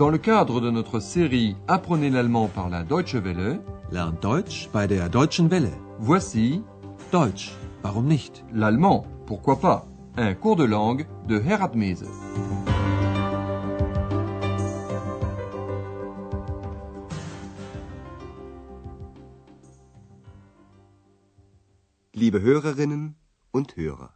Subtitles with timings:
[0.00, 3.60] Dans le cadre de notre série Apprenez l'allemand par la Deutsche Welle,
[3.92, 5.72] Lernt Deutsch bei der Deutschen Welle.
[5.98, 6.62] voici
[7.12, 8.42] Deutsch, warum nicht?
[8.50, 9.86] l'allemand, pourquoi pas,
[10.16, 12.06] un cours de langue de Herat Mese.
[22.14, 23.16] Liebe Hörerinnen
[23.52, 24.14] und Hörer.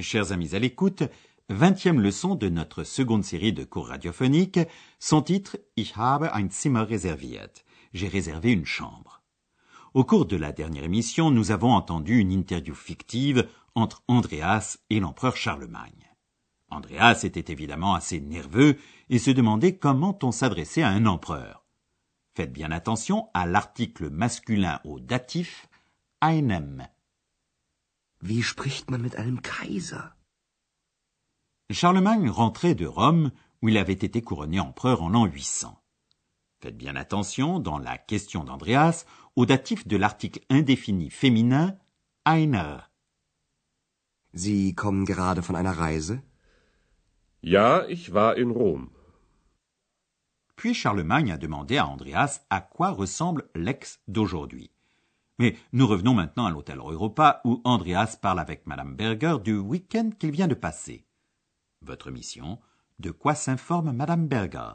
[0.00, 1.02] Chers amis à l'écoute,
[1.50, 4.60] vingtième leçon de notre seconde série de cours radiophoniques,
[5.00, 7.64] son titre Ich habe ein Zimmer reserviert.
[7.92, 9.20] J'ai réservé une chambre.
[9.92, 15.00] Au cours de la dernière émission, nous avons entendu une interview fictive entre Andreas et
[15.00, 16.06] l'empereur Charlemagne.
[16.70, 18.76] Andreas était évidemment assez nerveux
[19.08, 21.64] et se demandait comment on s'adressait à un empereur.
[22.36, 25.66] Faites bien attention à l'article masculin au datif
[26.20, 26.86] einem.
[28.22, 30.14] Wie spricht man mit einem Kaiser?
[31.72, 33.30] Charlemagne rentrait de Rome,
[33.62, 35.80] où il avait été couronné empereur en l'an 800.
[36.60, 39.04] Faites bien attention, dans la question d'Andreas,
[39.36, 41.78] au datif de l'article indéfini féminin
[42.24, 42.90] einer.
[44.32, 46.22] Sie kommen gerade von einer Reise?
[47.42, 48.90] Ja, ich war in Rom.
[50.56, 54.70] Puis Charlemagne a demandé à Andreas à quoi ressemble l'ex d'aujourd'hui.
[55.38, 60.10] Mais nous revenons maintenant à l'hôtel Europa où Andreas parle avec Madame Berger du week-end
[60.18, 61.06] qu'il vient de passer.
[61.82, 62.58] Votre mission,
[62.98, 64.74] de quoi s'informe Madame Berger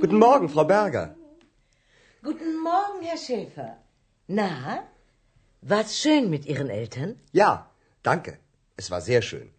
[0.00, 1.14] Guten Morgen, Frau Berger.
[2.22, 3.76] Guten Morgen, Herr Schäfer.
[4.28, 4.82] Na,
[5.60, 7.20] war's schön mit Ihren Eltern?
[7.32, 7.70] Ja,
[8.02, 8.38] danke.
[8.78, 9.50] Es war sehr schön.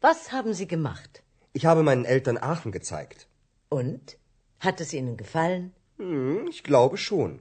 [0.00, 1.24] Was haben Sie gemacht?
[1.54, 3.26] Ich habe meinen Eltern Aachen gezeigt.
[3.68, 4.16] Und?
[4.60, 5.74] Hat es Ihnen gefallen?
[5.96, 7.40] Hm, ich glaube schon.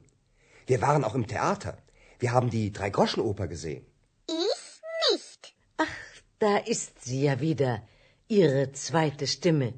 [0.65, 1.77] Wir waren auch im Theater.
[2.17, 3.85] Wir haben die Dreigroschenoper gesehen.
[6.39, 7.81] Da ist sie ja wieder,
[8.27, 9.73] Ihre zweite Stimme.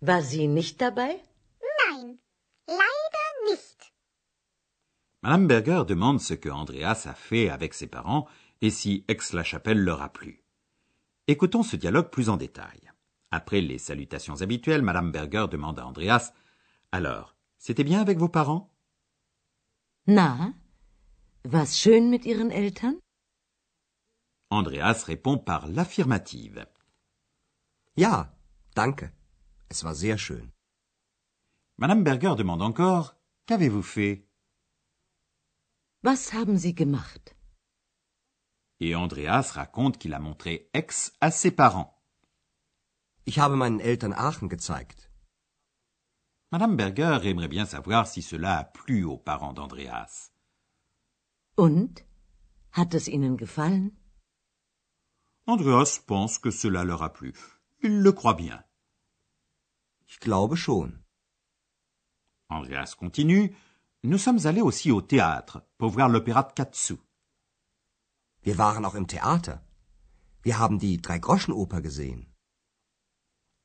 [0.00, 1.20] War sie nicht dabei?
[1.80, 2.18] Nein,
[2.66, 3.92] leider nicht.
[5.22, 8.28] Madame Berger demande ce que Andreas a fait avec ses parents
[8.60, 10.44] et si Aix-la-Chapelle leur a plu.
[11.26, 12.80] Écoutons ce dialogue plus en détail.
[13.30, 16.32] Après les salutations habituelles, Madame Berger demande à Andreas
[16.92, 18.70] Alors, c'était bien avec vos parents?
[20.06, 20.52] Na,
[21.44, 22.96] war's schön mit Ihren Eltern?
[24.52, 26.66] Andreas répond par l'affirmative.
[27.96, 28.36] Ja,
[28.74, 29.12] danke.
[29.70, 30.52] Es war sehr schön.
[31.78, 33.14] Madame Berger demande encore
[33.46, 34.28] Qu'avez-vous fait?
[36.02, 37.34] Was haben Sie gemacht?
[38.78, 41.90] Et Andreas raconte qu'il a montré Aix à ses parents.
[43.24, 45.08] Ich habe meinen Eltern Aachen gezeigt.
[46.50, 50.30] Madame Berger aimerait bien savoir si cela a plu aux parents d'Andreas.
[51.56, 52.04] Und?
[52.72, 54.01] Hat es Ihnen gefallen?
[55.46, 57.32] Andreas pense que cela leur a plu.
[57.82, 58.62] Il le croit bien.
[60.08, 61.02] Ich glaube schon.
[62.48, 63.56] Andreas continue.
[64.04, 66.96] Nous sommes allés aussi au théâtre pour voir l'opéra de Katsu.
[68.44, 69.60] Wir waren auch im Theater.
[70.42, 72.26] Wir haben die Dreigroschenoper gesehen.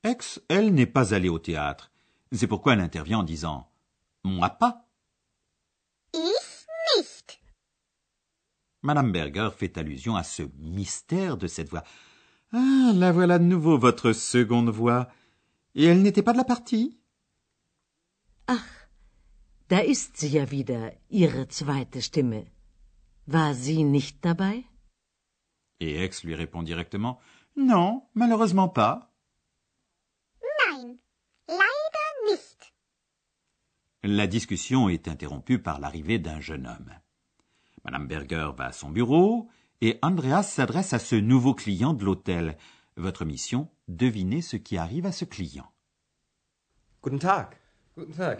[0.03, 1.91] Ex, elle, n'est pas allée au théâtre.
[2.31, 3.71] C'est pourquoi elle intervient en disant
[4.23, 4.87] Moi pas.
[6.13, 7.39] Ich nicht.
[8.87, 11.83] Madame Berger fait allusion à ce mystère de cette voix.
[12.53, 15.09] Ah, la voilà de nouveau, votre seconde voix.
[15.75, 16.97] Et elle n'était pas de la partie?
[19.67, 22.45] Da ist sie ja wieder, Ihre zweite Stimme.
[23.25, 24.63] War sie nicht dabei?
[25.81, 27.19] Et Ex lui répond directement
[27.57, 29.11] Non, malheureusement pas.
[30.41, 30.97] Nein,
[31.49, 32.73] leider nicht.
[34.03, 36.93] La discussion est interrompue par l'arrivée d'un jeune homme.
[37.87, 39.47] Madame Berger va à son bureau
[39.79, 42.57] et Andreas s'adresse à ce nouveau client de l'hôtel.
[42.97, 45.71] Votre mission, devinez ce qui arrive à ce client.
[47.01, 47.55] Guten Tag.
[47.95, 48.39] Guten Tag.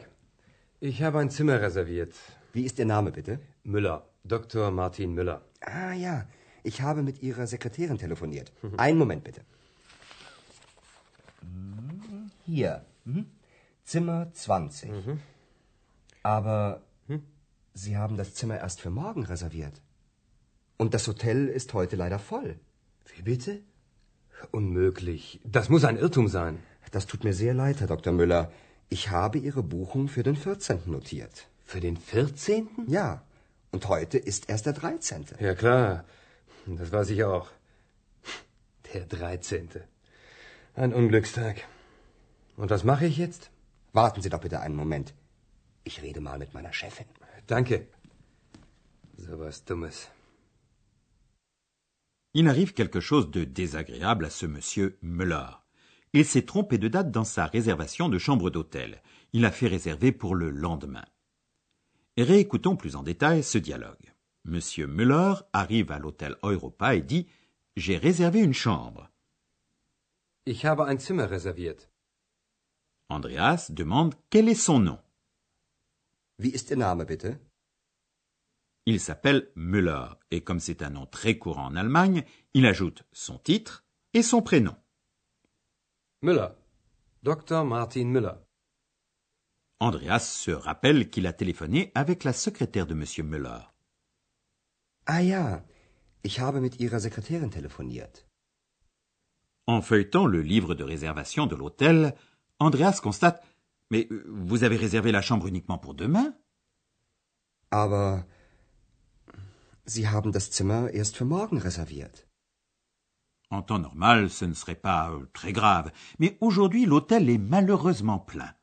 [0.82, 2.14] Ich habe ein Zimmer reserviert.
[2.54, 3.40] Wie ist Ihr Name bitte?
[3.64, 4.04] Müller.
[4.26, 4.70] Dr.
[4.70, 5.42] Martin Müller.
[5.62, 6.26] Ah ja,
[6.64, 8.52] ich habe mit Ihrer Sekretärin telefoniert.
[8.76, 9.46] Einen Moment bitte.
[12.46, 12.86] Hier.
[13.06, 13.28] Mhm.
[13.86, 14.92] Zimmer 20.
[16.24, 16.82] Aber
[17.84, 19.82] Sie haben das Zimmer erst für morgen reserviert.
[20.78, 22.60] Und das Hotel ist heute leider voll.
[23.16, 23.62] Wie bitte?
[24.52, 25.40] Unmöglich.
[25.44, 26.58] Das muss ein Irrtum sein.
[26.92, 28.14] Das tut mir sehr leid, Herr Dr.
[28.14, 28.52] Müller.
[28.90, 30.80] Ich habe Ihre Buchung für den 14.
[30.86, 31.48] notiert.
[31.66, 32.68] Für den 14.?
[32.88, 33.22] Ja,
[33.72, 35.26] und heute ist erst der 13.
[35.40, 36.04] Ja, klar.
[36.66, 37.48] Das weiß ich auch.
[38.92, 39.70] Der 13.
[40.74, 41.58] Ein Unglückstag.
[42.56, 43.52] Und was mache ich jetzt?
[43.94, 45.14] Warten Sie doch bitte einen Moment.
[45.88, 47.06] Ich rede mal mit meiner Chefin.
[47.48, 47.88] Danke.
[49.18, 50.10] So was Dummes.
[52.34, 55.50] Il arrive quelque chose de désagréable à ce monsieur Müller.
[56.12, 59.02] Il s'est trompé de date dans sa réservation de chambre d'hôtel.
[59.32, 61.06] Il a fait réserver pour le lendemain.
[62.18, 64.14] Réécoutons plus en détail ce dialogue.
[64.44, 67.28] Monsieur Müller arrive à l'hôtel Europa et dit
[67.78, 69.10] J'ai réservé une chambre.
[70.46, 71.88] Ich habe ein Zimmer reserviert.
[73.10, 75.00] Andreas demande quel est son nom?
[76.40, 77.40] Wie ist Ihr Name, bitte?
[78.86, 82.24] Il s'appelle Müller et comme c'est un nom très courant en Allemagne,
[82.54, 84.76] il ajoute son titre et son prénom.
[86.22, 86.50] Müller.
[87.24, 87.66] Dr.
[87.66, 88.36] Martin Müller.
[89.80, 93.62] Andreas se rappelle qu'il a téléphoné avec la secrétaire de Monsieur Müller.
[95.08, 95.66] Ah ja,
[96.24, 98.26] ich habe mit Ihrer Sekretärin telefoniert.
[99.66, 102.16] En feuilletant le livre de réservation de l'hôtel,
[102.60, 103.44] Andreas constate
[103.90, 106.36] Mais euh, vous avez réservé la chambre uniquement pour demain
[107.72, 108.24] Aber
[109.86, 112.28] Sie haben das Zimmer erst für morgen reserviert.
[113.50, 118.20] En temps normal, ce ne serait pas euh, très grave, mais aujourd'hui l'hôtel est malheureusement
[118.20, 118.54] plein.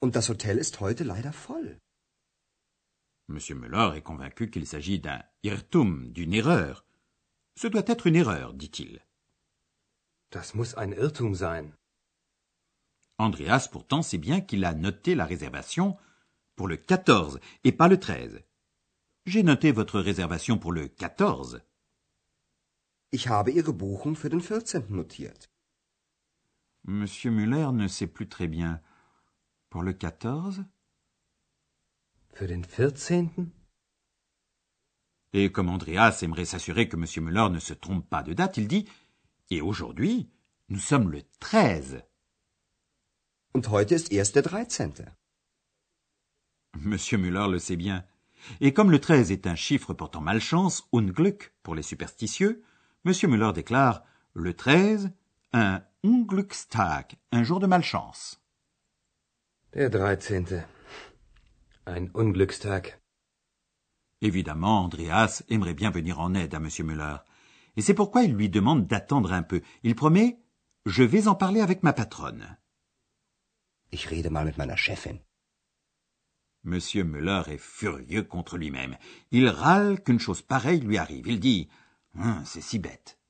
[0.00, 1.78] Und das Hotel ist heute leider voll.
[3.28, 6.84] Monsieur Müller est convaincu qu'il s'agit d'un Irrtum, d'une erreur.
[7.56, 9.00] Ce doit être une erreur, dit-il.
[10.30, 11.72] Das muss ein Irrtum sein.
[13.18, 15.96] Andreas pourtant sait bien qu'il a noté la réservation
[16.56, 18.42] pour le 14 et pas le 13.
[19.26, 21.62] J'ai noté votre réservation pour le 14.
[23.12, 24.90] Ich habe Ihre Buchung für den 14.
[24.90, 25.48] notiert.
[26.82, 28.80] Monsieur Müller ne sait plus très bien.
[29.70, 30.66] Pour le 14
[32.32, 33.30] Für den 14.
[35.32, 38.68] Et comme Andreas aimerait s'assurer que Monsieur Müller ne se trompe pas de date, il
[38.68, 38.88] dit
[39.50, 40.28] Et aujourd'hui,
[40.68, 42.02] nous sommes le 13.
[43.56, 44.94] Und heute ist erst der 13.
[46.76, 48.04] Monsieur Müller le sait bien.
[48.60, 52.64] Et comme le 13 est un chiffre portant malchance, Unglück pour les superstitieux,
[53.04, 54.02] Monsieur Müller déclare
[54.32, 55.12] le 13,
[55.52, 58.40] un Unglückstag, un jour de malchance.
[59.72, 60.64] Der 13.
[61.86, 62.98] Ein Unglückstag.
[64.20, 67.18] Évidemment, Andreas aimerait bien venir en aide à Monsieur Müller.
[67.76, 69.62] Et c'est pourquoi il lui demande d'attendre un peu.
[69.84, 70.40] Il promet
[70.86, 72.56] Je vais en parler avec ma patronne.
[73.94, 75.20] Ich rede mal mit meiner Chefin.
[76.64, 78.96] Monsieur Müller est furieux contre lui-même.
[79.30, 81.28] Il râle qu'une chose pareille lui arrive.
[81.28, 81.68] Il dit
[82.18, 83.20] Hum, C'est si bête.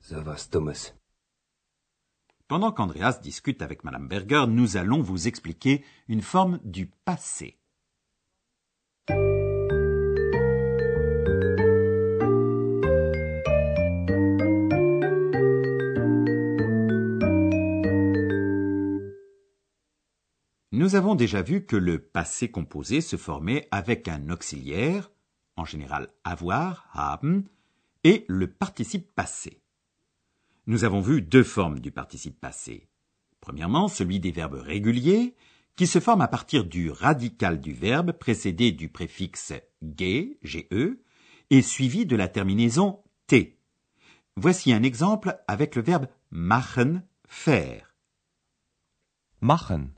[0.00, 0.92] So was Dummes.
[2.46, 7.58] Pendant qu'Andreas discute avec Madame Berger, nous allons vous expliquer une forme du passé.
[20.86, 25.10] Nous avons déjà vu que le passé composé se formait avec un auxiliaire,
[25.56, 27.42] en général avoir, haben,
[28.04, 29.60] et le participe passé.
[30.68, 32.86] Nous avons vu deux formes du participe passé.
[33.40, 35.34] Premièrement, celui des verbes réguliers,
[35.74, 40.68] qui se forme à partir du radical du verbe précédé du préfixe ge, ge,
[41.50, 43.58] et suivi de la terminaison t.
[44.36, 47.92] Voici un exemple avec le verbe machen, faire.
[49.40, 49.88] Machen.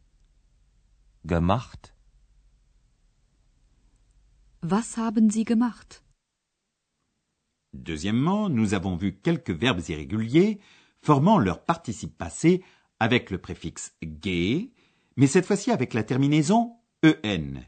[1.25, 1.95] Gemacht?
[4.63, 6.03] Was haben Sie gemacht?
[7.73, 10.61] Deuxièmement, nous avons vu quelques verbes irréguliers
[11.03, 12.65] formant leur participe passé
[12.99, 14.71] avec le préfixe ge,
[15.17, 17.63] mais cette fois-ci avec la terminaison en.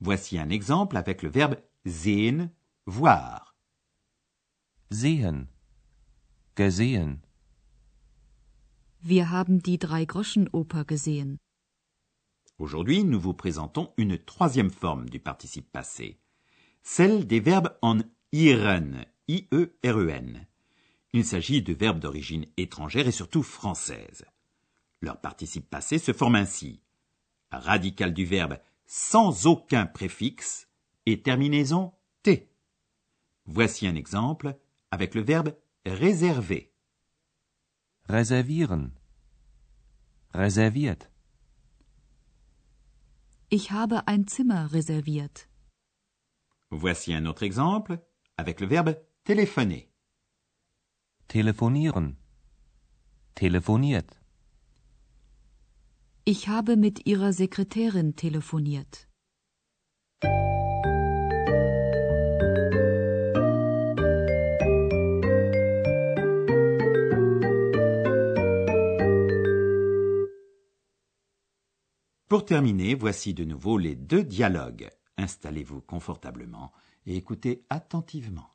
[0.00, 2.50] Voici un exemple avec le verbe sehen,
[2.86, 3.54] voir.
[4.90, 5.46] Sehen.
[6.56, 7.20] Gesehen.
[9.02, 11.38] Wir haben die Drei-Groschen-Oper gesehen.
[12.60, 16.20] Aujourd'hui, nous vous présentons une troisième forme du participe passé,
[16.82, 18.00] celle des verbes en
[18.32, 20.46] iren, I-E-R-E-N.
[21.14, 24.26] Il s'agit de verbes d'origine étrangère et surtout française.
[25.00, 26.82] Leur participe passé se forme ainsi.
[27.50, 30.68] Radical du verbe sans aucun préfixe
[31.06, 32.52] et terminaison T.
[33.46, 34.54] Voici un exemple
[34.90, 36.74] avec le verbe réserver.
[38.06, 38.90] Reservieren.
[40.34, 41.10] Reserviert.
[43.52, 45.48] Ich habe ein Zimmer reserviert.
[46.70, 47.98] Voici un autre exemple
[48.36, 49.88] avec le verbe téléphoner.
[51.26, 52.16] Telefonieren.
[53.34, 54.20] Telefoniert.
[56.24, 59.08] Ich habe mit Ihrer Sekretärin telefoniert.
[72.30, 74.88] Pour terminer, voici de nouveau les deux dialogues.
[75.16, 76.70] Installez-vous confortablement
[77.04, 78.54] et écoutez attentivement.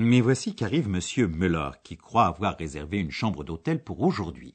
[0.00, 4.54] Mais voici qu'arrive Monsieur Müller, qui croit avoir réservé une chambre d'hôtel pour aujourd'hui.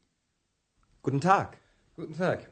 [1.04, 1.58] Guten Tag.
[1.98, 2.50] Guten Tag.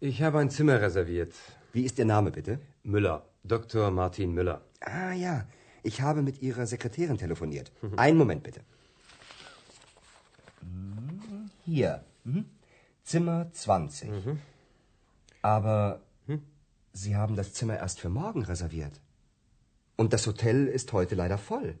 [0.00, 1.34] Ich habe ein Zimmer reserviert.
[1.72, 2.60] Wie ist Ihr Name bitte?
[2.84, 3.24] Müller.
[3.42, 3.90] Dr.
[3.90, 4.60] Martin Müller.
[4.80, 5.48] Ah ja,
[5.82, 7.72] ich habe mit Ihrer Sekretärin telefoniert.
[7.96, 8.60] Einen Moment bitte.
[11.64, 12.04] Hier.
[12.22, 12.44] Mhm.
[13.02, 14.08] Zimmer 20.
[15.42, 16.00] Aber
[16.92, 19.00] Sie haben das Zimmer erst für morgen reserviert.
[19.96, 21.80] Und das Hotel ist heute leider voll.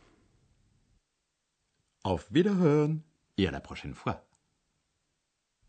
[2.03, 3.03] Auf Wiederhören
[3.37, 4.25] et à la prochaine fois.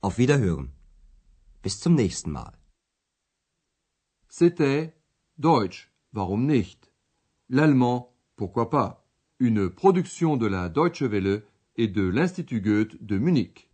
[0.00, 0.72] Auf Wiederhören.
[1.62, 2.54] Bis zum nächsten Mal.
[4.28, 4.94] C'était
[5.36, 6.90] Deutsch, warum nicht?
[7.48, 9.06] L'allemand, pourquoi pas?
[9.38, 11.42] Une production de la Deutsche Welle
[11.76, 13.68] et de l'Institut Goethe de Munich.